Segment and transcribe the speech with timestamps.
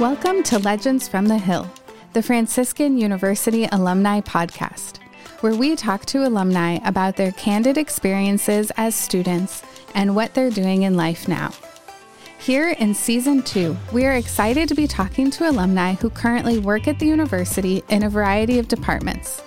[0.00, 1.70] Welcome to Legends from the Hill,
[2.14, 4.96] the Franciscan University Alumni Podcast,
[5.40, 9.62] where we talk to alumni about their candid experiences as students
[9.94, 11.52] and what they're doing in life now.
[12.38, 16.88] Here in season two, we are excited to be talking to alumni who currently work
[16.88, 19.42] at the university in a variety of departments.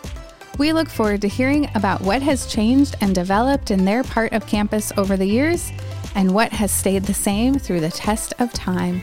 [0.60, 4.46] We look forward to hearing about what has changed and developed in their part of
[4.46, 5.72] campus over the years
[6.14, 9.02] and what has stayed the same through the test of time.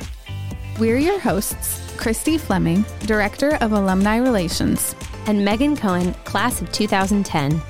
[0.78, 4.96] We're your hosts, Christy Fleming, Director of Alumni Relations,
[5.26, 7.60] and Megan Cohen, Class of 2010.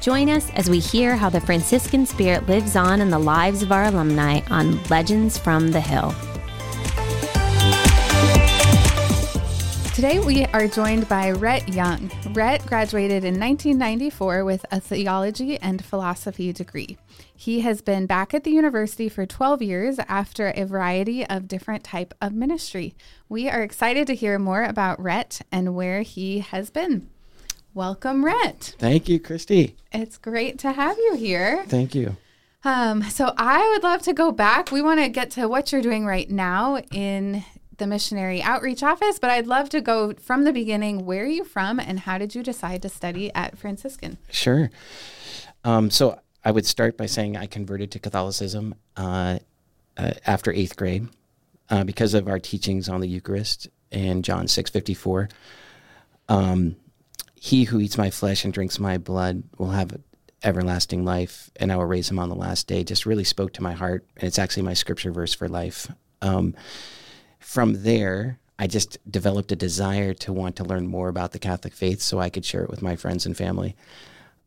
[0.00, 3.72] Join us as we hear how the Franciscan spirit lives on in the lives of
[3.72, 6.14] our alumni on Legends from the Hill.
[9.94, 12.10] Today we are joined by Rhett Young.
[12.32, 16.96] Rhett graduated in 1994 with a theology and philosophy degree.
[17.36, 21.84] He has been back at the university for 12 years after a variety of different
[21.84, 22.94] type of ministry.
[23.28, 27.10] We are excited to hear more about Rhett and where he has been.
[27.74, 28.74] Welcome, Rhett.
[28.78, 29.76] Thank you, Christy.
[29.92, 31.62] It's great to have you here.
[31.68, 32.16] Thank you.
[32.64, 34.72] Um, so I would love to go back.
[34.72, 37.44] We want to get to what you're doing right now in
[37.76, 41.04] the missionary outreach office, but I'd love to go from the beginning.
[41.04, 44.16] Where are you from, and how did you decide to study at Franciscan?
[44.30, 44.70] Sure.
[45.64, 49.40] Um, so I would start by saying I converted to Catholicism uh,
[49.96, 51.08] uh, after eighth grade
[51.68, 55.28] uh, because of our teachings on the Eucharist and John six fifty four.
[56.28, 56.76] Um,
[57.34, 59.98] he who eats my flesh and drinks my blood will have
[60.44, 62.84] everlasting life, and I will raise him on the last day.
[62.84, 65.90] Just really spoke to my heart, and it's actually my scripture verse for life.
[66.22, 66.54] Um,
[67.40, 71.74] from there, I just developed a desire to want to learn more about the Catholic
[71.74, 73.74] faith so I could share it with my friends and family.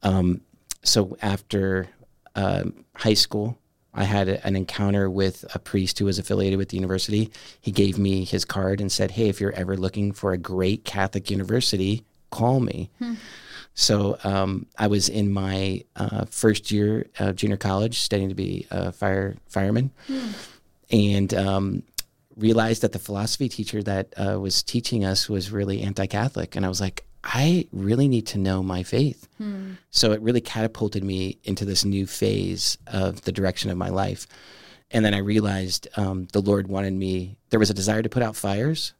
[0.01, 0.41] Um,
[0.83, 1.87] so after
[2.35, 3.57] uh, high school,
[3.93, 7.31] I had a, an encounter with a priest who was affiliated with the university.
[7.59, 10.85] He gave me his card and said, Hey, if you're ever looking for a great
[10.85, 12.89] Catholic university, call me.
[12.99, 13.15] Hmm.
[13.73, 18.67] So um, I was in my uh, first year of junior college studying to be
[18.71, 19.91] a fire fireman.
[20.07, 20.29] Hmm.
[20.91, 21.83] And um,
[22.35, 26.69] realized that the philosophy teacher that uh, was teaching us was really anti-Catholic, and I
[26.69, 29.27] was like, I really need to know my faith.
[29.37, 29.73] Hmm.
[29.91, 34.27] So it really catapulted me into this new phase of the direction of my life.
[34.91, 37.37] And then I realized um, the Lord wanted me.
[37.49, 38.93] There was a desire to put out fires,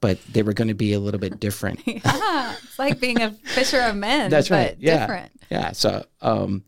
[0.00, 1.80] but they were going to be a little bit different.
[1.86, 4.30] yeah, it's like being a fisher of men.
[4.30, 4.76] That's right.
[4.78, 5.32] yeah, different.
[5.50, 5.72] Yeah.
[5.72, 6.64] So, um,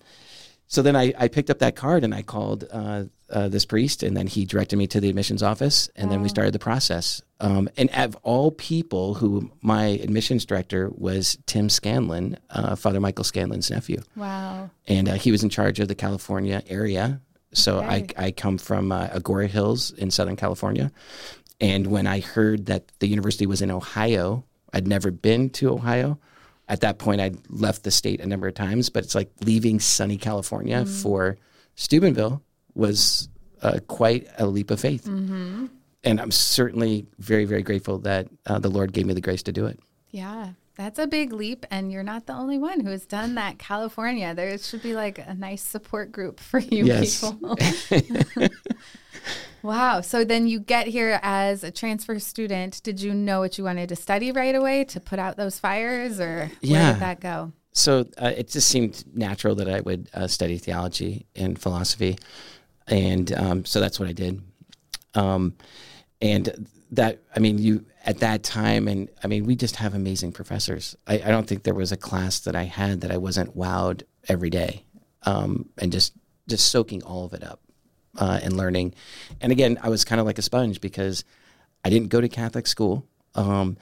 [0.68, 4.02] so then I, I picked up that card and I called uh, uh, this priest,
[4.02, 6.12] and then he directed me to the admissions office, and wow.
[6.12, 7.22] then we started the process.
[7.40, 13.24] Um, and of all people, who my admissions director was Tim Scanlon, uh, Father Michael
[13.24, 14.00] Scanlon's nephew.
[14.16, 14.70] Wow!
[14.86, 17.20] And uh, he was in charge of the California area.
[17.52, 18.06] So okay.
[18.16, 20.90] I, I come from uh, Agoura Hills in Southern California,
[21.60, 26.18] and when I heard that the university was in Ohio, I'd never been to Ohio.
[26.68, 29.78] At that point, I'd left the state a number of times, but it's like leaving
[29.78, 31.02] sunny California mm.
[31.02, 31.38] for
[31.76, 32.42] Steubenville
[32.74, 33.28] was
[33.62, 35.04] uh, quite a leap of faith.
[35.04, 35.66] Mm-hmm.
[36.04, 39.52] And I'm certainly very, very grateful that uh, the Lord gave me the grace to
[39.52, 39.78] do it.
[40.10, 41.66] Yeah, that's a big leap.
[41.70, 43.58] And you're not the only one who has done that.
[43.58, 47.20] California, there should be like a nice support group for you yes.
[47.20, 47.56] people.
[49.66, 50.00] wow.
[50.00, 52.82] So then you get here as a transfer student.
[52.82, 56.20] Did you know what you wanted to study right away to put out those fires,
[56.20, 56.84] or yeah.
[56.84, 57.52] where did that go?
[57.72, 62.16] So uh, it just seemed natural that I would uh, study theology and philosophy
[62.88, 64.42] and um, so that's what I did.
[65.14, 65.54] Um,
[66.20, 70.32] and that I mean, you at that time, and I mean, we just have amazing
[70.32, 70.96] professors.
[71.06, 74.02] I, I don't think there was a class that I had that I wasn't wowed
[74.28, 74.84] every day,
[75.22, 76.14] um, and just
[76.48, 77.60] just soaking all of it up
[78.18, 78.94] uh, and learning.
[79.40, 81.24] And again, I was kind of like a sponge because
[81.84, 83.06] I didn't go to Catholic school.
[83.34, 83.76] Um,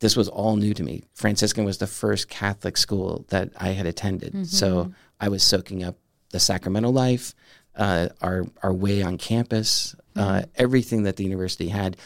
[0.00, 1.04] this was all new to me.
[1.14, 4.44] Franciscan was the first Catholic school that I had attended, mm-hmm.
[4.44, 5.96] so I was soaking up
[6.30, 7.34] the sacramental life,
[7.76, 10.50] uh, our our way on campus, uh, mm-hmm.
[10.56, 11.96] everything that the university had.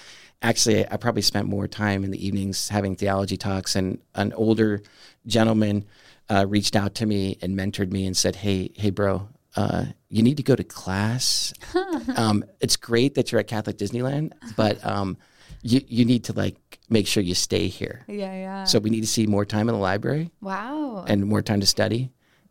[0.42, 4.83] Actually, I probably spent more time in the evenings having theology talks, and an older
[5.27, 5.84] gentleman
[6.28, 10.22] uh, reached out to me and mentored me and said, "Hey, hey, bro." Uh, you
[10.22, 11.53] need to go to class.
[12.16, 15.16] um, it's great that you're at Catholic Disneyland, but um,
[15.62, 18.04] you you need to like make sure you stay here.
[18.06, 18.65] Yeah, yeah.
[18.65, 20.30] So we need to see more time in the library.
[20.41, 21.04] Wow.
[21.06, 22.10] And more time to study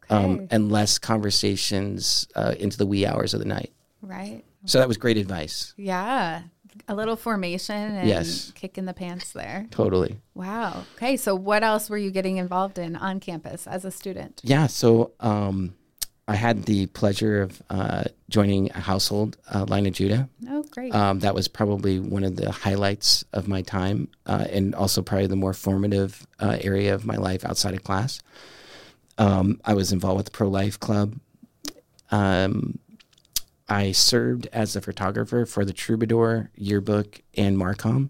[0.10, 3.72] um, and less conversations uh, into the wee hours of the night.
[4.02, 4.44] Right.
[4.66, 5.74] So that was great advice.
[5.78, 6.44] Yeah.
[6.88, 8.52] A little formation and yes.
[8.56, 9.68] kick in the pants there.
[9.72, 10.18] Totally.
[10.36, 10.84] Wow.
[10.96, 11.18] Okay.
[11.18, 14.42] So what else were you getting involved in on campus as a student?
[14.44, 14.68] Yeah.
[14.68, 15.76] So um,
[16.28, 20.28] I had the pleasure of uh, joining a household, uh, Line of Judah.
[20.50, 20.94] Oh, great.
[20.94, 25.28] Um, that was probably one of the highlights of my time, uh, and also probably
[25.28, 28.20] the more formative uh, area of my life outside of class.
[29.18, 31.16] Um, I was involved with the Pro Life Club.
[32.12, 32.80] Um,
[33.70, 38.10] I served as a photographer for the Troubadour yearbook and Marcom,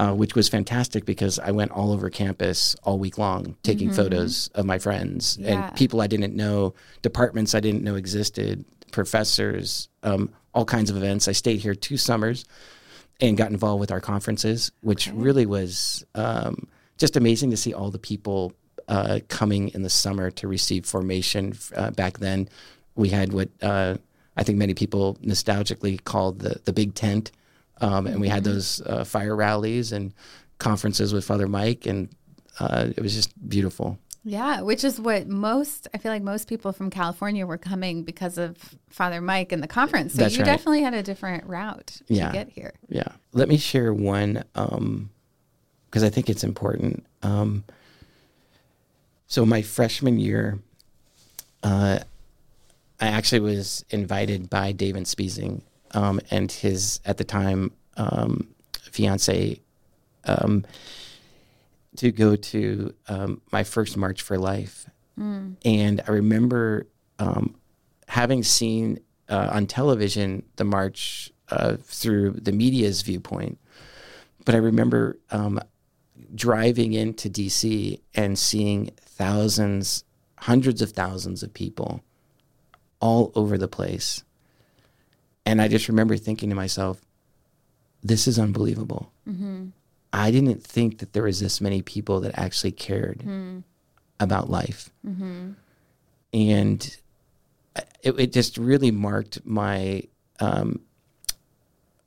[0.00, 4.48] uh, which was fantastic because I went all over campus all week long taking photos
[4.54, 5.48] of my friends Yeah.
[5.66, 10.96] and people I didn't know, departments I didn't know existed, professors, um, all kinds of
[10.96, 11.28] events.
[11.28, 12.44] I stayed here two summers
[13.20, 16.66] and got involved with our conferences, which really was um,
[16.96, 18.52] just amazing to see all the people
[18.88, 21.54] uh, coming in the summer to receive formation.
[21.76, 22.48] Uh, back then,
[22.94, 23.94] we had what uh,
[24.36, 27.30] I think many people nostalgically called the the big tent,
[27.80, 30.12] um, and we had those uh, fire rallies and
[30.58, 32.08] conferences with Father Mike, and
[32.58, 33.98] uh, it was just beautiful.
[34.22, 38.36] Yeah, which is what most I feel like most people from California were coming because
[38.36, 38.58] of
[38.90, 40.12] Father Mike and the conference.
[40.12, 40.46] So That's you right.
[40.46, 42.30] definitely had a different route to Yeah.
[42.30, 42.74] get here.
[42.90, 43.08] Yeah.
[43.32, 47.06] Let me share one because I think it's important.
[47.22, 47.64] Um,
[49.26, 50.58] so, my freshman year,
[51.62, 52.00] uh,
[53.00, 55.62] I actually was invited by David Schmiesing
[55.92, 58.48] um, and his, at the time, um,
[58.90, 59.60] fiance
[60.24, 60.64] um,
[61.96, 64.86] to go to um, my first March for Life.
[65.64, 66.86] And I remember
[67.18, 67.54] um,
[68.08, 73.58] having seen uh, on television the march uh, through the media's viewpoint,
[74.44, 75.60] but I remember um,
[76.34, 80.04] driving into DC and seeing thousands,
[80.38, 82.02] hundreds of thousands of people
[83.00, 84.24] all over the place.
[85.50, 87.00] And I just remember thinking to myself,
[88.04, 89.12] this is unbelievable.
[90.12, 93.22] I didn't think that there was this many people that actually cared
[94.20, 94.90] about life.
[96.32, 96.96] And
[98.02, 100.04] it, it just really marked my,
[100.38, 100.80] um,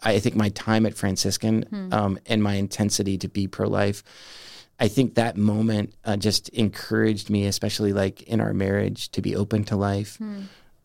[0.02, 4.04] I think, my time at Franciscan um, and my intensity to be pro life.
[4.80, 9.36] I think that moment uh, just encouraged me, especially like in our marriage, to be
[9.36, 10.18] open to life.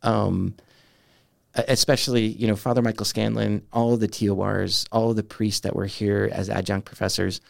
[0.03, 0.68] Um, e-
[1.67, 5.75] especially, you know, Father Michael Scanlon, all of the TORs, all of the priests that
[5.75, 7.41] were here as adjunct professors,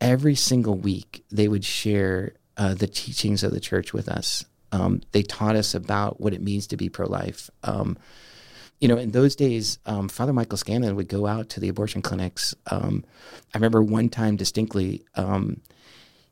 [0.00, 4.44] every single week they would share uh, the teachings of the church with us.
[4.72, 7.50] Um, they taught us about what it means to be pro life.
[7.62, 7.98] Um,
[8.80, 12.02] you know, in those days, um, Father Michael Scanlon would go out to the abortion
[12.02, 12.54] clinics.
[12.70, 13.04] Um,
[13.54, 15.60] I remember one time distinctly um,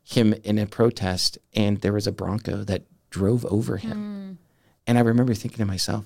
[0.03, 4.37] him in a protest, and there was a Bronco that drove over him.
[4.85, 6.05] And I remember thinking to myself,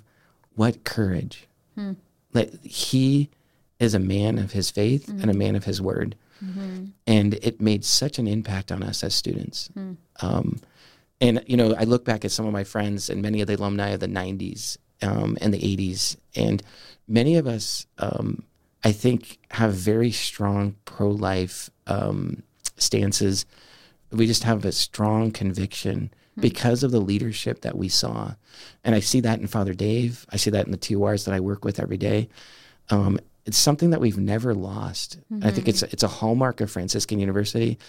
[0.59, 1.47] what courage.
[2.33, 3.29] Like, he
[3.79, 6.15] is a man of his faith and a man of his word.
[7.07, 9.69] And it made such an impact on us as students.
[10.21, 10.59] Um,
[11.21, 13.55] and, you know, I look back at some of my friends and many of the
[13.55, 16.61] alumni of the 90s um, and the 80s, and
[17.07, 18.43] many of us, um,
[18.83, 22.43] I think, have very strong pro life um,
[22.77, 23.45] stances.
[24.11, 28.33] We just have a strong conviction because of the leadership that we saw.
[28.83, 30.25] And I see that in Father Dave.
[30.29, 32.29] I see that in the TORs that I work with every day.
[32.89, 35.17] Um, it's something that we've never lost.
[35.43, 37.79] I think it's it's a hallmark of Franciscan University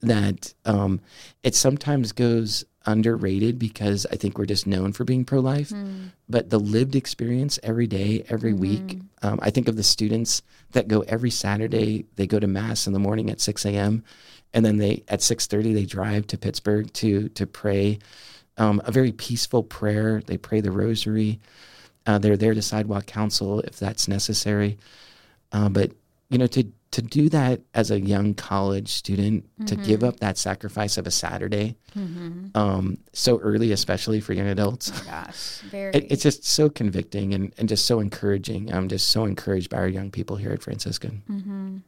[0.00, 1.00] that um,
[1.42, 5.72] it sometimes goes underrated because I think we're just known for being pro life.
[6.28, 10.42] But the lived experience every day, every week, um, I think of the students
[10.72, 12.06] that go every Saturday.
[12.16, 14.04] They go to mass in the morning at six a.m.
[14.54, 17.98] and then they at six thirty they drive to Pittsburgh to to pray
[18.56, 20.22] um, a very peaceful prayer.
[20.26, 21.40] They pray the Rosary.
[22.06, 24.78] Uh, they're there to sidewalk counsel if that's necessary.
[25.52, 25.92] Uh, but
[26.30, 30.38] you know, to to do that as a young college student, to give up that
[30.38, 31.74] sacrifice of a Saturday,
[32.54, 35.92] um, so early, especially for young adults, Gosh, very.
[35.94, 38.72] it, it's just so convicting and, and just so encouraging.
[38.72, 41.82] I'm just so encouraged by our young people here at Franciscan.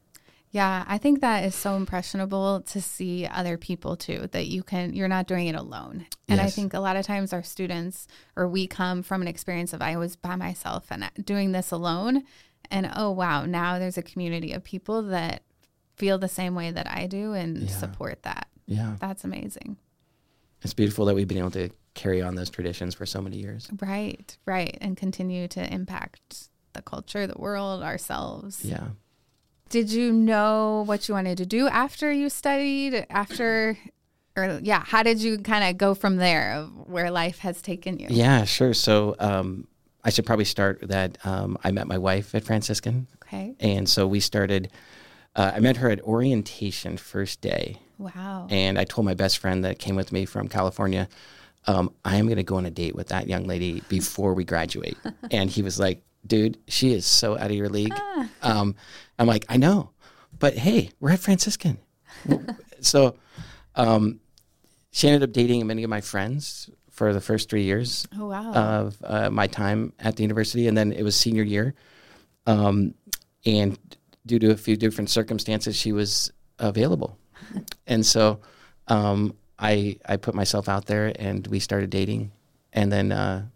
[0.53, 4.95] Yeah, I think that is so impressionable to see other people too, that you can,
[4.95, 6.07] you're not doing it alone.
[6.29, 9.73] And I think a lot of times our students or we come from an experience
[9.75, 12.23] of I was by myself and uh, doing this alone.
[12.71, 15.43] And oh, wow, now there's a community of people that
[15.97, 17.69] feel the same way that I do and Yeah.
[17.77, 18.49] support that.
[18.67, 19.77] Yeah, That's amazing.
[20.63, 23.69] it's beautiful that we've been able to carry on those traditions for so many years.
[23.81, 24.77] Right, right.
[24.81, 28.65] And continue to impact the culture, the world, ourselves.
[28.65, 28.89] Yeah.
[29.69, 33.07] Did you know what you wanted to do after you studied?
[33.11, 33.77] After,
[34.37, 37.99] or yeah, how did you kind of go from there of where life has taken
[37.99, 38.07] you?
[38.11, 38.75] Yeah, sure.
[38.75, 39.67] So um,
[40.05, 41.19] I should probably start that.
[41.25, 43.57] Um, I met my wife at Franciscan, Okay.
[43.61, 44.71] and so we started.
[45.35, 48.47] Uh, I met her at orientation first day, Wow.
[48.49, 51.09] and I told my best friend that came with me from California.
[51.67, 54.45] um, I am going to go on a date with that young lady before we
[54.45, 54.97] graduate.
[55.33, 57.95] and he was like, dude, she is so out of your league.
[58.43, 58.75] Um,
[59.19, 59.91] I'm like, I know,
[60.39, 61.79] but hey, we're at Franciscan.
[62.81, 63.17] so
[63.75, 64.21] um,
[64.91, 68.53] she ended up dating many of my friends for the first three years Oh wow.
[68.53, 71.75] of uh, my time at the university, and then it was senior year.
[72.47, 72.95] Um,
[73.45, 73.79] and
[74.25, 77.19] due to a few different circumstances, she was available,
[77.87, 78.41] and so
[78.89, 82.33] um, I I put myself out there, and we started dating,
[82.73, 83.47] and then uh,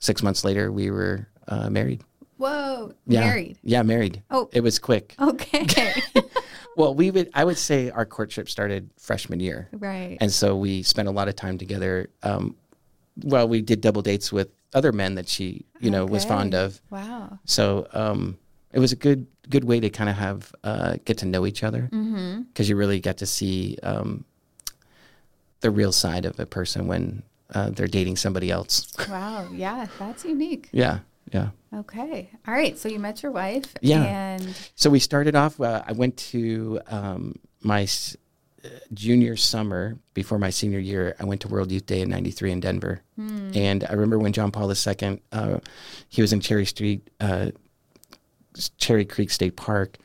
[0.00, 2.02] six months later, we were uh, married.
[2.38, 2.92] Whoa.
[3.06, 3.58] Yeah, Married.
[3.62, 4.22] Yeah, married.
[4.30, 4.48] Oh.
[4.52, 5.14] it was quick.
[5.20, 5.66] Okay.
[6.76, 9.68] Well, we would I would say our courtship started freshman year.
[9.72, 10.16] right.
[10.20, 12.08] And so we spent a lot of time together.
[12.22, 12.54] Um,
[13.24, 16.80] well, we did double dates with other men that she, you know, was fond of.
[16.90, 17.40] wow.
[17.46, 18.38] So um,
[18.72, 21.64] it was a good good way to kind of have uh, get to know each
[21.64, 22.62] other because Mm-hmm.
[22.62, 24.24] you really get to see um,
[25.62, 28.86] the real side of a person when uh, they're dating somebody else.
[29.08, 29.48] Wow.
[29.52, 30.68] Yeah, that's unique.
[30.70, 31.00] yeah,
[31.32, 31.48] yeah.
[31.74, 32.30] Okay.
[32.46, 32.78] All right.
[32.78, 33.74] So you met your wife.
[33.82, 34.02] Yeah.
[34.04, 35.60] And So we started off.
[35.60, 38.16] Uh, I went to um, my s-
[38.64, 41.14] uh, junior summer before my senior year.
[41.20, 44.50] I went to World Youth Day in '93 in Denver, and I remember when John
[44.50, 45.58] Paul II, uh,
[46.08, 47.50] he was in Cherry Street, uh,
[48.78, 49.98] Cherry Creek State Park,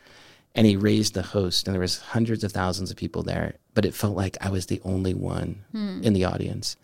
[0.53, 3.56] and he raised the host, and there was hundreds of thousands of people there.
[3.74, 5.63] But it felt like I was the only one
[6.03, 6.75] in the audience.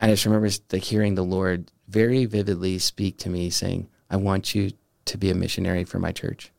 [0.00, 4.16] And I just remember the, hearing the Lord very vividly speak to me, saying, "I
[4.16, 4.72] want you
[5.10, 6.50] to be a missionary for my church."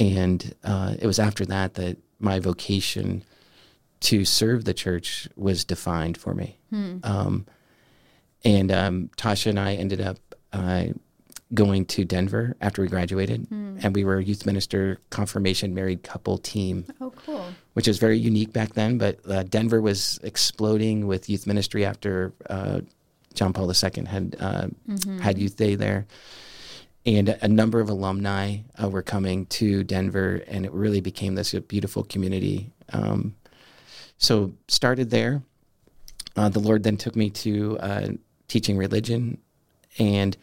[0.00, 3.22] And uh, it was after that that my vocation
[4.00, 6.58] to serve the church was defined for me.
[7.04, 7.46] Um,
[8.44, 10.18] and um, Tasha and I ended up
[10.52, 10.86] uh,
[11.52, 13.46] going to Denver after we graduated,
[13.82, 17.46] and we were a youth minister confirmation married couple team oh, cool.
[17.74, 18.98] which was very unique back then.
[18.98, 22.80] But uh, Denver was exploding with youth ministry after uh,
[23.34, 24.68] John Paul II had uh,
[25.20, 26.06] had Youth Day there,
[27.04, 31.52] and a number of alumni uh, were coming to Denver, and it really became this
[31.52, 32.70] beautiful community.
[32.92, 33.34] Um,
[34.18, 35.42] so started there.
[36.36, 38.08] Uh, the Lord then took me to uh,
[38.48, 39.38] teaching religion,
[39.98, 40.36] and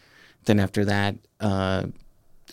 [0.46, 1.86] then after that, uh,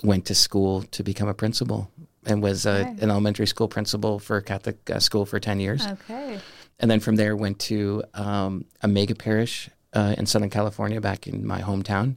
[0.03, 1.91] went to school to become a principal,
[2.27, 3.03] and was uh, Okay.
[3.05, 6.39] an elementary school principal for a Catholic uh, school for ten years, Okay.
[6.79, 11.27] and then from there went to um, a mega parish uh, in Southern California, back
[11.27, 12.17] in my hometown.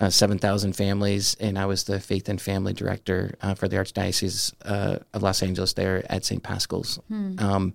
[0.00, 4.52] Uh, 7,000 families, and I was the faith and family director uh, for the Archdiocese
[4.64, 6.42] uh, of Los Angeles there at St.
[6.42, 6.98] Paschal's.
[7.38, 7.74] Um,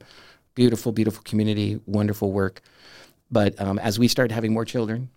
[0.53, 2.61] beautiful, beautiful community, wonderful work.
[3.31, 5.09] But um, as we started having more children,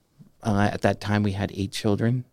[0.44, 2.24] uh, at that time we had eight children,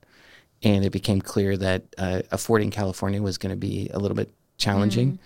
[0.61, 4.31] and it became clear that uh, affording California was going to be a little bit
[4.57, 5.17] challenging.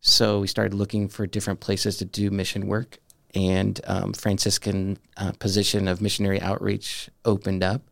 [0.00, 2.98] So we started looking for different places to do mission work,
[3.34, 7.82] and um, Franciscan uh, position of missionary outreach opened up,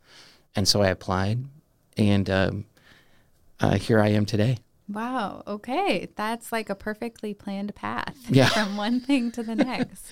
[0.54, 1.44] and so I applied,
[1.96, 2.64] and um,
[3.61, 4.58] uh, here I am today.
[4.88, 5.42] Wow.
[5.46, 6.08] Okay.
[6.16, 8.49] That's like a perfectly planned path Yeah.
[8.49, 10.04] from one thing to the next.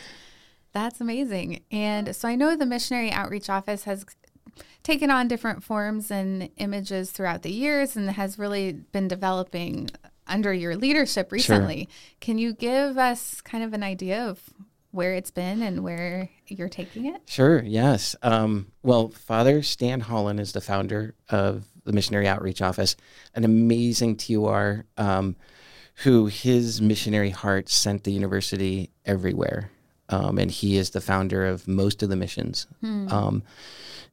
[0.72, 1.62] That's amazing.
[1.70, 4.06] And so I know the Missionary Outreach Office has
[4.82, 9.90] taken on different forms and images throughout the years and has really been developing
[10.26, 11.88] under your leadership recently.
[12.20, 14.40] Can you give us kind of an idea of
[14.92, 17.22] where it's been and where you're taking it?
[17.26, 18.16] Sure, yes.
[18.22, 22.96] Um, well, Father Stan Holland is the founder of the Missionary Outreach Office,
[23.34, 25.36] an amazing TOR um,
[25.96, 29.70] who his missionary heart sent the university everywhere.
[30.08, 32.66] Um, and he is the founder of most of the missions.
[32.82, 33.44] Um,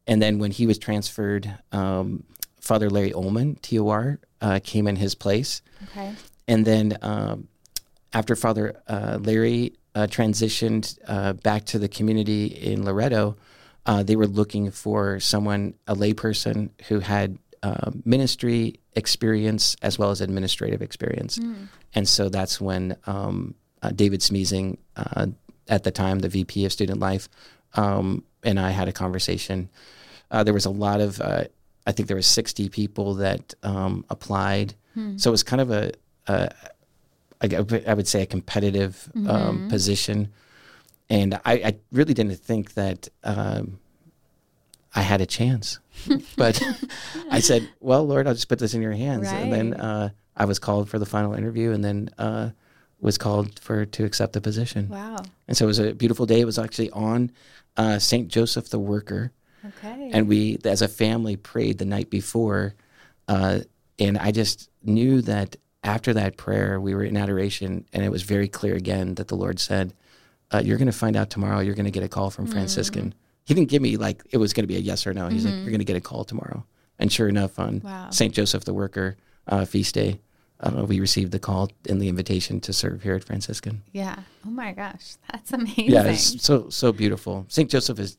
[0.05, 2.24] and then when he was transferred, um,
[2.62, 5.62] Father Larry Ullman, TOR, uh, came in his place.
[5.89, 6.13] Okay.
[6.48, 7.48] And then um,
[8.13, 13.35] after Father uh, Larry uh, transitioned uh, back to the community in Loretto,
[13.85, 20.11] uh, they were looking for someone, a layperson who had uh, ministry experience as well
[20.11, 21.39] as administrative experience.
[21.95, 25.27] And so that's when um, uh, David Schmiesing, uh,
[25.67, 27.27] at the time the VP of Student Life,
[27.73, 29.69] um, and I had a conversation.
[30.29, 31.45] Uh, there was a lot of, uh,
[31.87, 34.75] I think there was 60 people that um, applied.
[35.17, 35.91] So it was kind of a,
[36.27, 36.49] a
[37.41, 40.29] I, I would say a competitive um, position,
[41.10, 43.79] and I, I really didn't think that um,
[44.96, 45.79] I had a chance.
[46.36, 46.62] but
[47.32, 50.46] I said, "Well, Lord, I'll just put this in your hands." And then uh, I
[50.46, 52.50] was called for the final interview, and then uh,
[53.00, 54.89] was called for to accept the position.
[54.89, 55.17] Wow.
[55.48, 56.39] And so it was a beautiful day.
[56.41, 57.32] It was actually on
[57.77, 59.32] uh, Saint Joseph the Worker
[59.65, 60.12] Okay.
[60.13, 62.75] and we as a family prayed the night before
[63.27, 63.60] uh,
[64.00, 65.56] and i just knew that
[65.88, 69.36] after that prayer we were in adoration and it was very clear again that the
[69.36, 69.94] lord said
[70.51, 71.60] uh, you're going to find out tomorrow.
[71.60, 73.13] You're going to get a call from Franciscan.
[73.44, 75.27] He didn't give me like it was going to be a yes or no.
[75.27, 76.65] He's like, you're going to get a call tomorrow.
[77.00, 78.10] And sure enough, on Wow.
[78.12, 78.34] St.
[78.34, 79.17] Joseph the Worker
[79.48, 80.22] uh, feast day,
[80.62, 83.84] uh, we received the call and the invitation to serve here at Franciscan.
[83.91, 84.20] Yeah.
[84.46, 85.91] Oh my gosh, that's amazing.
[85.91, 87.46] Yeah, it's so so beautiful.
[87.50, 87.70] St.
[87.70, 88.17] Joseph has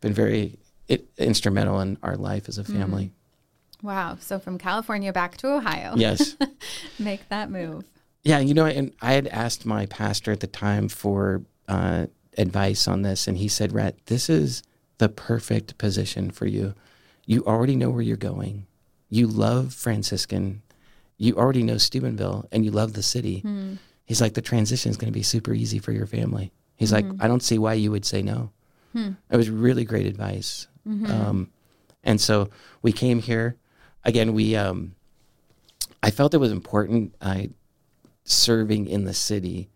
[0.00, 0.58] been very
[0.88, 3.12] it, instrumental in our life as a family.
[3.82, 4.16] Wow.
[4.20, 5.94] So from California back to Ohio.
[5.96, 6.36] Yes.
[6.98, 7.84] Make that move.
[8.22, 12.06] Yeah, you know, and I had asked my pastor at the time for uh,
[12.36, 14.64] advice on this, and he said, "Rhett, this is
[14.98, 16.74] the perfect position for you.
[17.24, 18.66] You already know where you're going.
[19.10, 20.62] You love Franciscan.
[21.18, 23.44] You already know Steubenville, and you love the city.
[24.04, 26.52] He's like, the transition is going to be super easy for your family.
[26.76, 28.50] He's like, I don't see why you would say no.
[29.30, 30.66] It was really great advice.
[31.10, 31.50] Um,
[32.04, 32.48] and so
[32.82, 33.56] we came here.
[34.06, 34.94] Again, we um,
[36.02, 37.14] I felt it was important.
[37.20, 37.50] I
[38.24, 39.68] serving in the city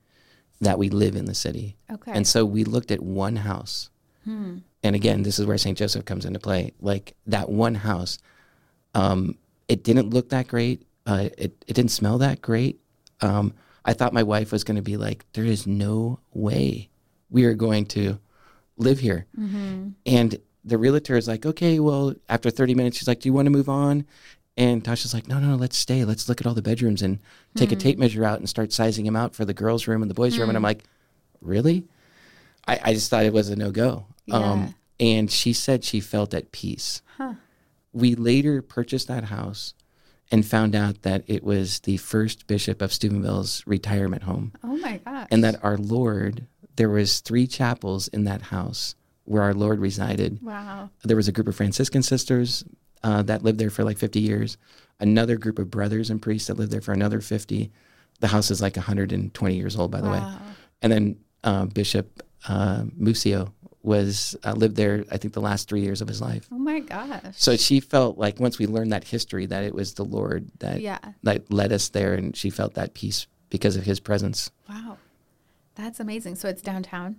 [0.60, 1.76] that we live in the city.
[1.90, 2.12] Okay.
[2.12, 3.90] And so we looked at one house.
[4.24, 4.58] Hmm.
[4.82, 5.76] And again, this is where St.
[5.76, 6.72] Joseph comes into play.
[6.80, 8.18] Like that one house,
[8.94, 9.36] um,
[9.68, 10.86] it didn't look that great.
[11.06, 12.80] Uh, it, it didn't smell that great.
[13.20, 16.90] Um, I thought my wife was going to be like, there is no way
[17.30, 18.20] we are going to
[18.76, 19.26] live here.
[19.34, 19.90] Hmm.
[20.06, 20.38] And
[20.70, 23.50] the realtor is like, okay, well, after 30 minutes, she's like, do you want to
[23.50, 24.06] move on?
[24.56, 26.04] And Tasha's like, no, no, no, let's stay.
[26.04, 27.18] Let's look at all the bedrooms and
[27.56, 30.10] take a tape measure out and start sizing them out for the girls' room and
[30.10, 30.48] the boys' room.
[30.48, 30.84] And I'm like,
[31.40, 31.84] really?
[32.66, 34.06] I, I just thought it was a no go.
[34.30, 37.02] Um, and she said she felt at peace.
[37.92, 39.74] We later purchased that house
[40.30, 44.98] and found out that it was the first bishop of Steubenville's retirement home oh my
[44.98, 45.26] gosh.
[45.32, 46.46] and that our Lord,
[46.76, 48.94] there was three chapels in that house
[49.30, 50.42] where our Lord resided.
[50.42, 50.90] wow.
[51.04, 52.64] There was a group of Franciscan sisters
[53.04, 54.56] uh, that lived there for like 50 years,
[54.98, 57.70] another group of brothers and priests that lived there for another 50.
[58.18, 60.18] The house is like 120 years old, by the way.
[60.18, 60.40] Wow.
[60.82, 65.80] And then uh, Bishop uh, Mussio was uh, lived there, I think, the last three
[65.80, 66.48] years of his life.
[66.52, 67.22] Oh my gosh.
[67.36, 70.80] So she felt like once we learned that history, that it was the Lord that
[70.80, 70.98] Yeah.
[71.22, 74.50] that led us there, and she felt that peace because of His presence.
[74.68, 74.98] Wow.
[75.76, 76.34] That's amazing.
[76.34, 77.16] So it's downtown.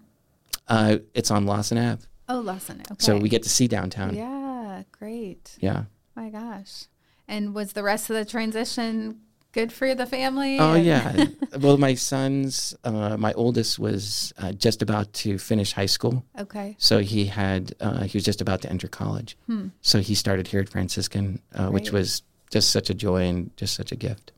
[0.68, 2.82] Uh, it's on Lawson Ave, Oh, Lawson.
[2.92, 2.96] Okay.
[3.06, 4.16] so we get to see downtown.
[4.16, 4.84] Yeah.
[4.92, 5.58] Great.
[5.60, 5.84] Yeah.
[6.16, 6.86] My gosh.
[7.28, 9.20] And was the rest of the transition
[9.52, 10.58] good for the family?
[10.60, 11.26] Oh yeah.
[11.60, 16.76] well, my sons, uh, my oldest was uh, just about to finish high school, Okay.
[16.80, 19.38] so he had uh, he was just about to enter college.
[19.82, 21.98] So he started here at Franciscan, uh, which Hmm.
[21.98, 24.32] Was just such a joy and just such a gift.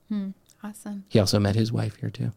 [0.64, 1.04] Awesome.
[1.10, 2.32] He also met his wife here too.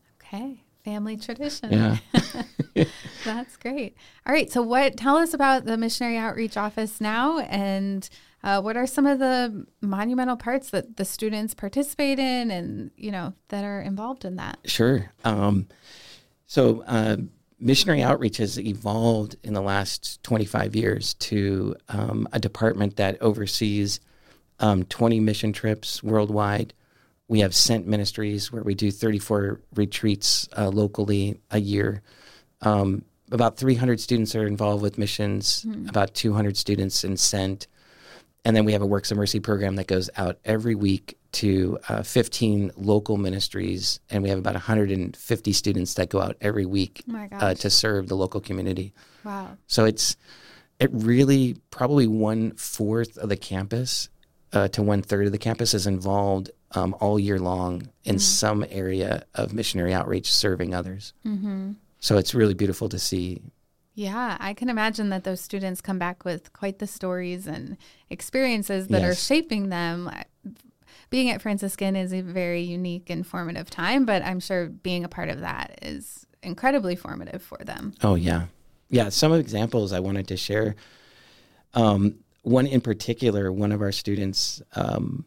[0.86, 1.72] Family tradition.
[1.72, 1.96] Yeah.
[3.24, 3.96] That's great.
[4.24, 4.48] All right.
[4.52, 4.96] So, what?
[4.96, 8.08] Tell us about the missionary outreach office now, and
[8.44, 13.10] uh, what are some of the monumental parts that the students participate in, and you
[13.10, 14.58] know that are involved in that?
[14.64, 15.10] Sure.
[15.24, 15.66] Um,
[16.46, 17.16] so, uh,
[17.58, 23.98] missionary outreach has evolved in the last 25 years to um, a department that oversees
[24.60, 26.74] um, 20 mission trips worldwide.
[27.28, 32.02] We have Sent Ministries where we do 34 retreats uh, locally a year.
[32.62, 37.66] Um, about 300 students are involved with missions, about 200 students in Sent.
[38.44, 41.78] And then we have a Works of Mercy program that goes out every week to
[41.88, 47.02] uh, 15 local ministries, and we have about 150 students that go out every week
[47.12, 48.94] Oh uh, to serve the local community.
[49.24, 49.58] Wow.
[49.66, 50.16] So it's
[50.78, 54.08] it really probably one fourth of the campus
[54.52, 58.64] uh, to one third of the campus is involved um, all year long in some
[58.70, 61.14] area of missionary outreach, serving others.
[61.26, 61.72] Mm-hmm.
[61.98, 63.42] So it's really beautiful to see.
[63.94, 67.78] Yeah, I can imagine that those students come back with quite the stories and
[68.10, 70.10] experiences that are shaping them.
[71.08, 75.08] Being at Franciscan is a very unique and formative time, but I'm sure being a
[75.08, 77.94] part of that is incredibly formative for them.
[78.02, 78.46] Oh yeah,
[78.90, 79.08] yeah.
[79.08, 80.76] Some examples I wanted to share.
[81.72, 85.24] Um, one in particular, one of our students um,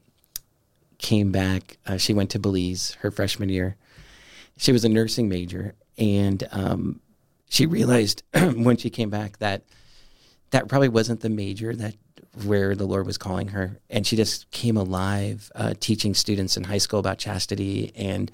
[1.00, 1.78] came back.
[1.88, 3.76] Uh, she went to Belize her freshman year.
[4.58, 7.00] She was a nursing major, and um,
[7.50, 9.64] she realized when she came back that
[10.52, 11.96] that probably wasn't the major that
[12.44, 16.64] where the Lord was calling her, and she just came alive uh, teaching students in
[16.66, 18.32] high school about chastity, and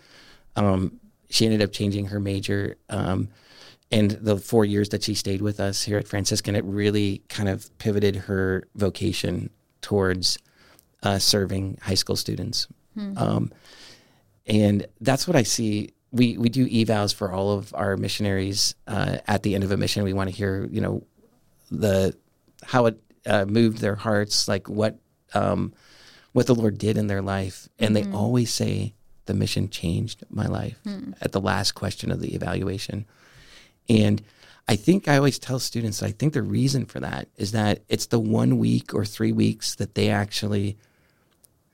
[0.55, 0.99] um,
[1.29, 2.77] she ended up changing her major.
[2.89, 3.29] Um,
[3.91, 7.47] and the four years that she stayed with us here at Franciscan, it really kind
[7.47, 9.51] of pivoted her vocation
[9.81, 10.39] towards
[11.05, 12.67] uh, serving high school students.
[13.17, 13.51] Um,
[14.47, 15.91] and that's what I see.
[16.11, 19.77] We we do evals for all of our missionaries uh, at the end of a
[19.77, 20.03] mission.
[20.03, 21.03] We want to hear, you know,
[21.71, 22.15] the
[22.63, 24.97] how it uh, moved their hearts, like what
[25.33, 25.73] um,
[26.31, 28.93] what the Lord did in their life, and they always say
[29.25, 30.79] the mission changed my life
[31.21, 33.05] at the last question of the evaluation.
[33.89, 34.21] And
[34.67, 38.07] I think I always tell students, I think the reason for that is that it's
[38.07, 40.77] the one week or three weeks that they actually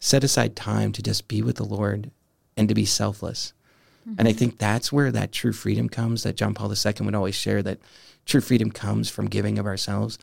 [0.02, 2.12] set aside time to just be with the Lord
[2.58, 3.54] and to be selfless.
[4.02, 4.16] Mm-hmm.
[4.18, 7.36] And I think that's where that true freedom comes that John Paul II would always
[7.36, 7.80] share that
[8.26, 10.18] true freedom comes from giving of ourselves.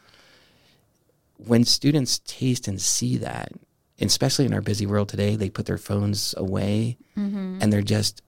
[1.37, 3.53] When students taste and see that,
[4.01, 7.59] especially in our busy world today, they put their phones away mm-hmm.
[7.61, 8.21] and they're just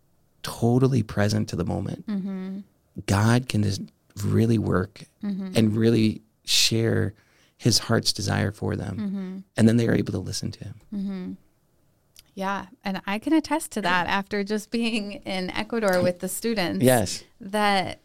[0.44, 2.06] totally present to the moment.
[2.06, 2.60] Mm-hmm.
[3.06, 3.82] God can just
[4.24, 5.50] really work mm-hmm.
[5.56, 7.14] and really share
[7.60, 8.96] his heart's desire for them.
[8.96, 9.38] Mm-hmm.
[9.54, 10.74] And then they are able to listen to him.
[10.94, 11.32] Mm-hmm.
[12.34, 12.66] Yeah.
[12.82, 16.82] And I can attest to that after just being in Ecuador with the students.
[16.82, 17.22] Yes.
[17.38, 18.00] That,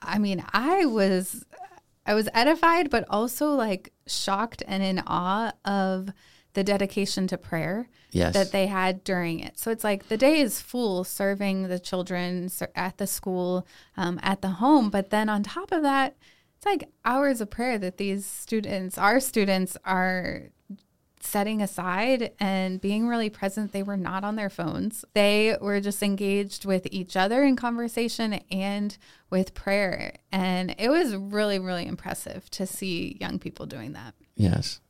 [0.00, 1.44] I mean, I was.
[2.06, 6.08] I was edified, but also like shocked and in awe of
[6.54, 8.32] the dedication to prayer yes.
[8.32, 9.58] that they had during it.
[9.58, 13.66] So it's like the day is full serving the children at the school,
[13.98, 14.88] um, at the home.
[14.88, 16.16] But then on top of that,
[16.58, 20.50] it's like hours of prayer that these students, our students, are
[21.20, 23.70] setting aside and being really present.
[23.70, 25.04] They were not on their phones.
[25.14, 28.98] They were just engaged with each other in conversation and
[29.30, 30.16] with prayer.
[30.32, 34.14] And it was really, really impressive to see young people doing that.
[34.34, 34.80] Yes.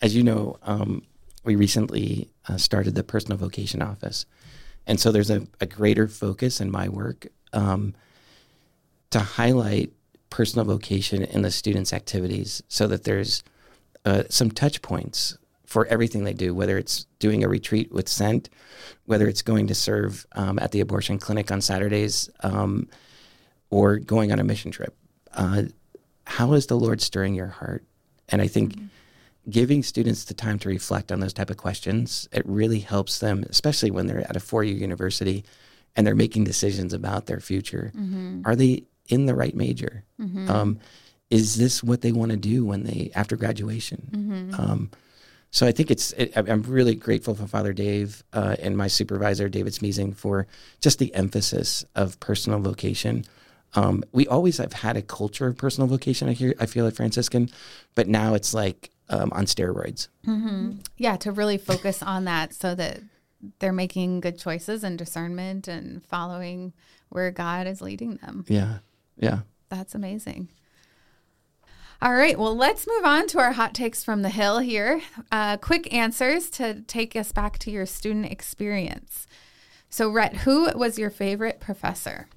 [0.00, 1.02] As you know, um,
[1.44, 4.24] we recently uh, started the personal vocation office.
[4.86, 7.94] And so there's a, a greater focus in my work um,
[9.10, 9.92] to highlight
[10.30, 13.42] personal vocation in the students' activities so that there's
[14.04, 15.36] uh, some touch points
[15.66, 18.48] for everything they do, whether it's doing a retreat with Sent,
[19.04, 22.88] whether it's going to serve um, at the abortion clinic on Saturdays, um,
[23.70, 24.96] or going on a mission trip.
[25.34, 25.64] Uh,
[26.26, 27.84] how is the Lord stirring your heart?
[28.30, 28.86] And I think mm-hmm
[29.48, 33.44] giving students the time to reflect on those type of questions, it really helps them,
[33.48, 35.44] especially when they're at a four-year university
[35.96, 37.92] and they're making decisions about their future.
[37.96, 38.42] Mm-hmm.
[38.44, 40.04] Are they in the right major?
[40.20, 40.50] Mm-hmm.
[40.50, 40.78] Um,
[41.30, 44.08] is this what they want to do when they after graduation?
[44.10, 44.60] Mm-hmm.
[44.60, 44.90] Um,
[45.50, 46.12] so I think it's.
[46.12, 50.46] It, I'm really grateful for Father Dave uh, and my supervisor David Schmiesing for
[50.80, 53.24] just the emphasis of personal vocation.
[53.74, 56.28] Um, we always have had a culture of personal vocation.
[56.28, 56.54] I hear.
[56.60, 57.50] I feel like Franciscan,
[57.94, 60.08] but now it's like um, on steroids.
[60.26, 60.78] Mm-hmm.
[60.96, 63.00] Yeah, to really focus on that so that
[63.58, 66.72] they're making good choices and discernment and following
[67.08, 68.44] where God is leading them.
[68.48, 68.78] Yeah,
[69.18, 69.40] yeah.
[69.68, 70.48] That's amazing.
[72.00, 75.02] All right, well, let's move on to our hot takes from the Hill here.
[75.32, 79.26] Uh, quick answers to take us back to your student experience.
[79.90, 82.28] So, Rhett, who was your favorite professor?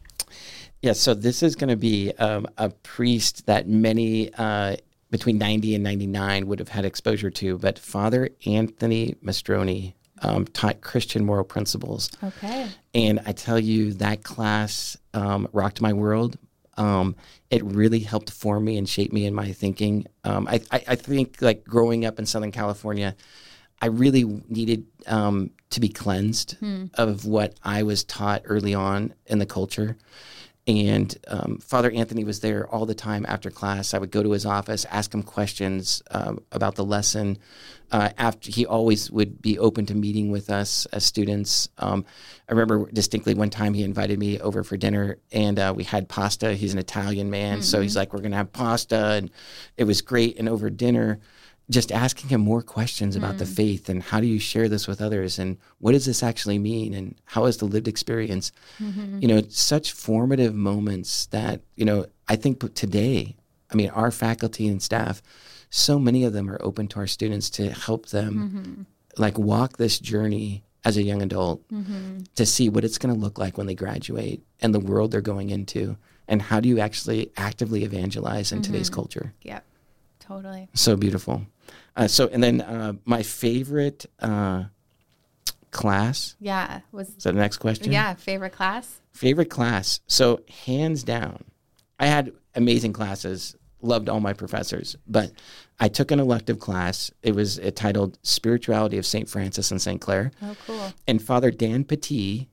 [0.81, 4.77] Yeah, so this is going to be um, a priest that many uh,
[5.11, 10.81] between 90 and 99 would have had exposure to, but Father Anthony Mastroeni um, taught
[10.81, 12.09] Christian moral principles.
[12.23, 12.67] Okay.
[12.95, 16.37] And I tell you, that class um, rocked my world.
[16.77, 17.15] Um,
[17.49, 20.05] it really helped form me and shape me in my thinking.
[20.23, 23.15] Um, I, I, I, think, like growing up in Southern California,
[23.81, 26.85] I really needed um, to be cleansed hmm.
[26.93, 29.97] of what I was taught early on in the culture.
[30.67, 33.93] And um, Father Anthony was there all the time after class.
[33.93, 37.39] I would go to his office, ask him questions um, about the lesson.
[37.91, 41.67] Uh, after he always would be open to meeting with us as students.
[41.77, 42.05] Um,
[42.47, 46.07] I remember distinctly one time he invited me over for dinner, and uh, we had
[46.07, 46.53] pasta.
[46.53, 47.63] He's an Italian man, mm-hmm.
[47.63, 49.29] so he's like, "We're gonna have pasta," and
[49.75, 50.39] it was great.
[50.39, 51.19] And over dinner,
[51.71, 53.39] just asking him more questions about mm.
[53.39, 56.59] the faith and how do you share this with others and what does this actually
[56.59, 59.19] mean and how is the lived experience mm-hmm.
[59.19, 63.35] you know such formative moments that you know i think today
[63.71, 65.21] i mean our faculty and staff
[65.69, 68.81] so many of them are open to our students to help them mm-hmm.
[69.21, 72.19] like walk this journey as a young adult mm-hmm.
[72.35, 75.21] to see what it's going to look like when they graduate and the world they're
[75.21, 75.95] going into
[76.27, 78.95] and how do you actually actively evangelize in today's mm-hmm.
[78.95, 79.63] culture yep
[80.19, 81.45] totally so beautiful
[81.95, 84.65] uh, so, and then uh, my favorite uh,
[85.71, 86.35] class.
[86.39, 86.81] Yeah.
[86.91, 87.91] Was is that the next question?
[87.91, 88.13] Yeah.
[88.13, 89.01] Favorite class?
[89.13, 89.99] Favorite class.
[90.07, 91.43] So, hands down,
[91.99, 95.31] I had amazing classes, loved all my professors, but
[95.79, 97.11] I took an elective class.
[97.23, 99.27] It was titled Spirituality of St.
[99.27, 99.99] Francis and St.
[99.99, 100.31] Clare.
[100.41, 100.93] Oh, cool.
[101.07, 102.47] And Father Dan Pattee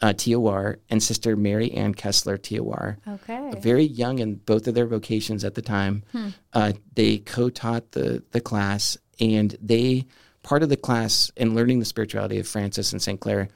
[0.00, 2.98] uh, TOR, and Sister Mary Ann Kessler, TOR.
[3.06, 3.52] Okay.
[3.58, 6.02] Very young in both of their vocations at the time.
[6.12, 6.28] Hmm.
[6.52, 10.06] Uh, they co taught the, the class, and they,
[10.42, 13.20] part of the class in learning the spirituality of Francis and St.
[13.20, 13.48] Clare,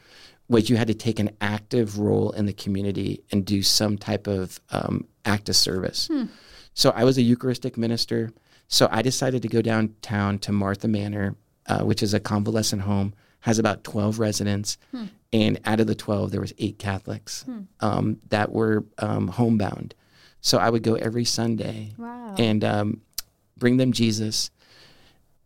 [0.49, 4.27] was you had to take an active role in the community and do some type
[4.27, 6.09] of um, act of service.
[6.09, 6.25] Hmm.
[6.73, 8.31] So I was a Eucharistic minister.
[8.69, 11.35] So I decided to go downtown to Martha Manor,
[11.67, 14.79] uh, which is a convalescent home, has about 12 residents.
[14.91, 17.61] Hmm and out of the 12 there was eight catholics hmm.
[17.81, 19.95] um, that were um, homebound
[20.41, 22.35] So I would go every Sunday Wow.
[22.39, 23.01] and um,
[23.57, 24.51] bring them Jesus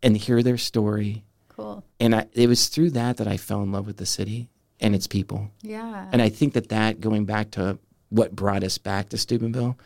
[0.01, 1.23] and hear their story.
[1.49, 1.83] cool.
[1.99, 4.93] And I, it was through that that I fell in love with the city and
[4.93, 5.49] its people.
[5.61, 6.09] Yeah.
[6.11, 7.79] And I think that that going back to
[8.09, 9.77] what brought us back to Steubenville,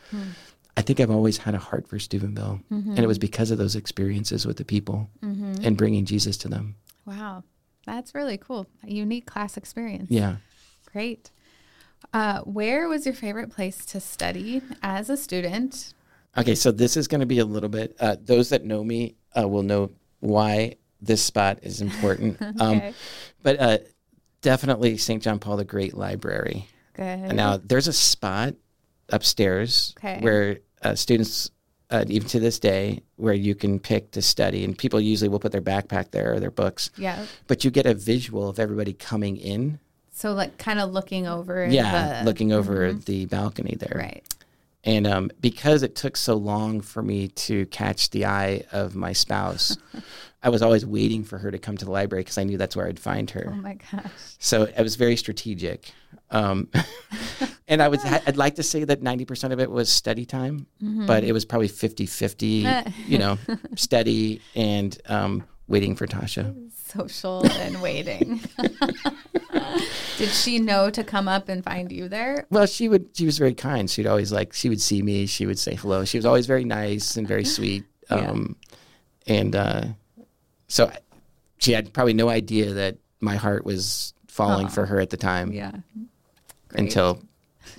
[0.76, 3.76] I think I've always had a heart for Steubenville, and it was because of those
[3.76, 6.76] experiences with the people and bringing Jesus to them.
[7.06, 7.43] wow.
[7.88, 8.67] That's really cool.
[8.84, 10.12] A unique class experience.
[10.12, 10.36] Yeah.
[10.91, 11.32] Great.
[12.13, 15.93] Uh, where was your favorite place to study as a student?
[16.38, 17.95] Okay, so this is going to be a little bit.
[18.00, 22.39] Uh, those that know me uh, will know why this spot is important.
[22.60, 22.93] um, Okay.
[23.41, 23.78] but uh,
[24.41, 25.23] definitely St.
[25.23, 26.67] John Paul the Great Library.
[26.93, 27.34] Good.
[27.34, 28.56] Now there's a spot
[29.10, 30.19] upstairs Okay.
[30.21, 31.50] where uh, students,
[31.89, 35.39] uh, even to this day, where you can pick to study, and people usually will
[35.39, 37.26] put their backpack there or their books, yeah.
[37.47, 39.80] but you get a visual of everybody coming in.
[40.12, 41.65] So like kind of looking over.
[41.67, 43.95] Yeah, the- looking over the balcony there.
[43.95, 44.23] Right.
[44.84, 49.12] And um, because it took so long for me to catch the eye of my
[49.12, 49.78] spouse,
[50.43, 52.76] I was always waiting for her to come to the library because I knew that's
[52.76, 53.50] where I'd find her.
[53.52, 54.06] Oh my gosh.
[54.39, 55.91] So it was very strategic.
[56.29, 56.69] Um,
[57.67, 61.23] and I would, I'd like to say that 90% of it was study time, but
[61.23, 62.45] it was probably 50 50,
[63.07, 63.37] you know,
[63.75, 66.53] study and um, waiting for Tasha.
[66.71, 68.41] Social and waiting.
[70.17, 72.47] Did she know to come up and find you there?
[72.49, 73.89] Well, she would, she was very kind.
[73.89, 76.05] She'd always like, she would see me, she would say hello.
[76.05, 77.83] She was always very nice and very sweet.
[78.09, 78.29] Yeah.
[78.31, 78.55] Um,
[79.27, 79.83] And uh,
[80.67, 80.89] so
[81.57, 85.51] she had probably no idea that my heart was falling for her at the time
[85.51, 85.71] Yeah.
[86.69, 86.84] Great.
[86.84, 87.21] until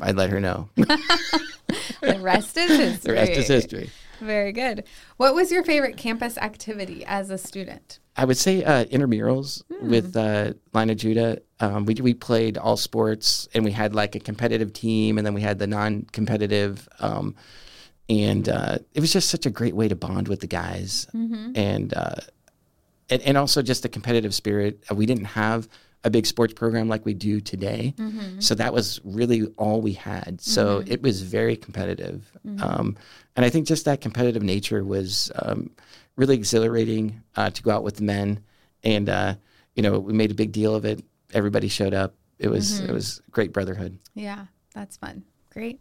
[0.00, 0.68] I let her know.
[0.76, 2.96] the rest is history.
[3.02, 3.90] the rest is history.
[4.20, 4.84] Very good.
[5.16, 8.00] What was your favorite campus activity as a student?
[8.16, 11.38] I would say uh, intramurals with uh, Line of Judah.
[11.60, 15.34] Um, we we played all sports, and we had like a competitive team, and then
[15.34, 16.88] we had the non-competitive.
[16.98, 17.36] Um,
[18.08, 21.94] and uh, it was just such a great way to bond with the guys, and,
[21.94, 22.16] uh,
[23.10, 24.82] and and also just the competitive spirit.
[24.92, 25.68] We didn't have
[26.04, 27.94] a big sports program like we do today,
[28.38, 30.40] so that was really all we had.
[30.40, 32.30] So it was very competitive,
[32.60, 32.96] um,
[33.36, 35.70] and I think just that competitive nature was um,
[36.16, 38.40] really exhilarating uh, to go out with the men,
[38.84, 39.34] and uh,
[39.74, 41.02] you know we made a big deal of it.
[41.34, 42.14] Everybody showed up.
[42.38, 43.98] It was it was great brotherhood.
[44.14, 45.24] Yeah, that's fun.
[45.52, 45.80] Great.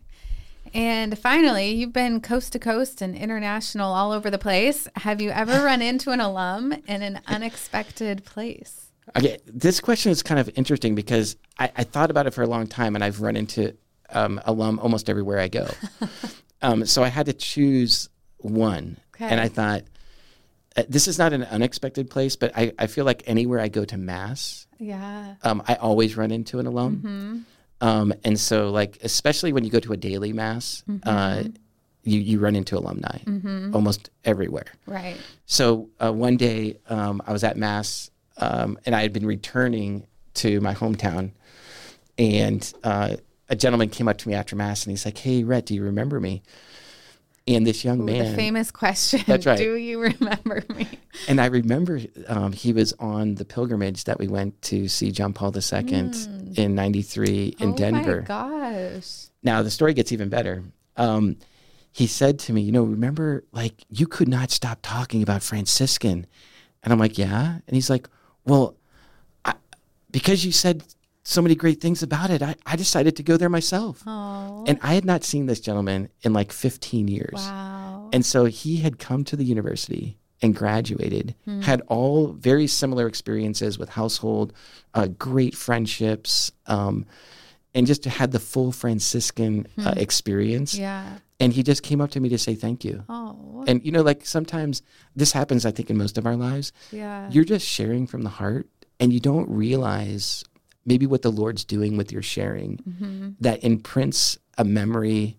[0.73, 4.87] And finally, you've been coast to coast and international all over the place.
[4.97, 8.86] Have you ever run into an alum in an unexpected place?
[9.15, 12.47] Okay, this question is kind of interesting because I, I thought about it for a
[12.47, 13.75] long time, and I've run into
[14.09, 15.67] um, alum almost everywhere I go.
[16.61, 19.25] um, so I had to choose one, Okay.
[19.25, 19.83] and I thought
[20.75, 23.85] uh, this is not an unexpected place, but I, I feel like anywhere I go
[23.85, 25.35] to mass, Yeah.
[25.41, 27.45] um, I always run into an alum.
[27.79, 31.43] Um, and so, like, especially when you go to a daily mass, uh,
[32.03, 33.19] you, you run into alumni
[33.73, 34.65] almost everywhere.
[34.85, 35.17] Right.
[35.45, 40.07] So uh, one day um, I was at mass um, and I had been returning
[40.35, 41.31] to my hometown,
[42.17, 43.17] and uh,
[43.49, 45.83] a gentleman came up to me after mass and he's like, "Hey, Rhett, do you
[45.83, 46.43] remember me?"
[47.47, 49.21] And this young Ooh, man, the famous question.
[49.25, 49.57] That's right.
[49.57, 50.85] Do you remember me?
[51.29, 55.31] and I remember um, he was on the pilgrimage that we went to see John
[55.31, 56.11] Paul II
[56.57, 58.19] in '93 in oh Denver.
[58.19, 59.27] my gosh.
[59.43, 60.65] Now the story gets even better.
[60.97, 61.37] Um,
[61.93, 66.27] he said to me, "You know, remember, like you could not stop talking about Franciscan,"
[66.83, 68.09] and I'm like, "Yeah," and he's like,
[68.47, 68.75] "Well,
[69.45, 69.53] I,
[70.11, 70.83] because you said
[71.23, 74.63] so many great things about it, I, I decided to go there myself." Oh.
[74.67, 78.09] And I had not seen this gentleman in like 15 years, Wow.
[78.13, 81.61] and so he had come to the university and graduated, Hmm.
[81.61, 84.53] had all very similar experiences with household,
[84.93, 86.51] uh, great friendships.
[86.67, 87.05] Um,
[87.73, 90.73] and just had the full Franciscan uh, experience.
[90.73, 91.19] yeah.
[91.39, 93.03] And he just came up to me to say thank you.
[93.07, 93.26] Oh.
[93.67, 94.81] And you know, like sometimes
[95.15, 96.71] this happens, I think, in most of our lives.
[96.91, 97.29] Yeah.
[97.29, 98.67] You're just sharing from the heart
[98.99, 100.43] and you don't realize
[100.85, 103.29] maybe what the Lord's doing with your sharing Mm-hmm.
[103.41, 105.37] that imprints a memory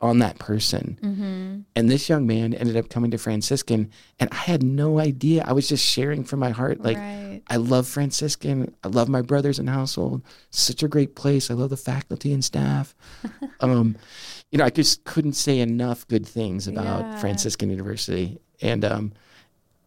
[0.00, 0.98] on that person.
[1.02, 1.60] Mm-hmm.
[1.76, 5.44] And this young man ended up coming to Franciscan, and I had no idea.
[5.46, 6.80] I was just sharing from my heart.
[6.80, 7.42] Like, right.
[7.48, 8.74] I love Franciscan.
[8.84, 10.22] I love my brothers and household.
[10.50, 11.50] Such a great place.
[11.50, 12.94] I love the faculty and staff.
[13.60, 13.96] um,
[14.50, 17.18] you know, I just couldn't say enough good things about Yeah.
[17.18, 19.12] Franciscan University, and um,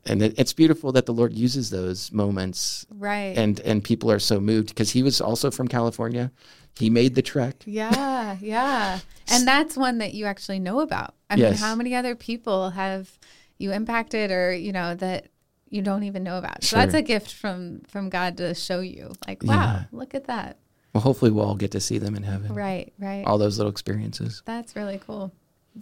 [0.10, 3.38] and it, it's beautiful that the Lord uses those moments, Right.
[3.38, 6.32] and and people are so moved because he was also from California.
[6.78, 7.64] He made the trek.
[7.66, 9.00] Yeah, yeah.
[9.30, 11.16] And that's one that you actually know about.
[11.30, 11.60] I mean, Yes.
[11.60, 13.18] how many other people have
[13.58, 15.28] you impacted or, you know, that
[15.70, 16.64] you don't even know about?
[16.64, 19.14] So that's a gift from from God to show you.
[19.28, 19.84] Like, wow, Yeah.
[19.92, 20.60] look at that.
[20.94, 22.54] Well, hopefully we'll all get to see them in heaven.
[22.54, 23.24] Right, right.
[23.26, 24.42] All those little experiences.
[24.46, 25.32] That's really cool.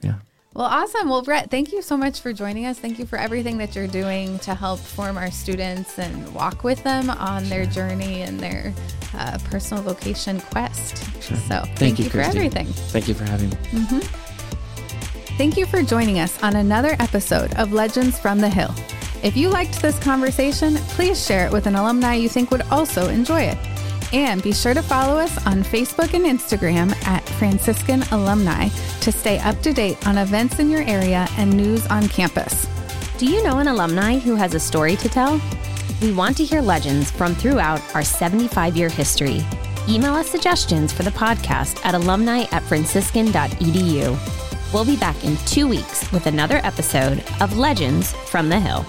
[0.01, 0.15] Yeah.
[0.55, 1.09] Well, awesome.
[1.09, 2.79] Well, Brett, thank you so much for joining us.
[2.79, 6.81] Thank you for everything that you're doing to help form our students and walk with
[6.81, 8.73] them on their journey and their
[9.15, 11.03] uh, personal vocation quest.
[11.21, 11.35] Sure.
[11.35, 12.67] So, Thank thank, you, you, for everything.
[12.67, 13.55] Thank you for having me.
[15.37, 18.73] Thank you for joining us on another episode of Legends from the Hill.
[19.23, 23.09] If you liked this conversation, please share it with an alumni you think would also
[23.09, 23.74] enjoy it.
[24.13, 28.69] And be sure to follow us on Facebook and Instagram at Franciscan Alumni
[29.01, 32.67] to stay up to date on events in your area and news on campus.
[33.17, 35.39] Do you know an alumni who has a story to tell?
[36.01, 39.45] We want to hear legends from throughout our 75 year history.
[39.87, 44.17] Email us suggestions for the podcast at alumni at franciscan.edu.
[44.73, 48.85] We'll be back in two weeks with another episode of Legends from the Hill.